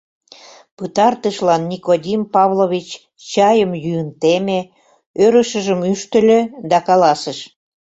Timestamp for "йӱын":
3.83-4.09